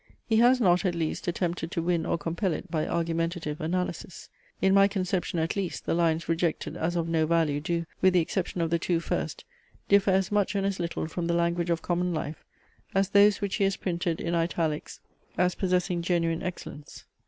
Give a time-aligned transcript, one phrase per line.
[0.25, 4.29] He has not, at least, attempted to win or compel it by argumentative analysis.
[4.59, 8.19] In my conception at least, the lines rejected as of no value do, with the
[8.19, 9.45] exception of the two first,
[9.89, 12.43] differ as much and as little from the language of common life,
[12.95, 15.01] as those which he has printed in italics
[15.37, 17.05] as possessing genuine excellence.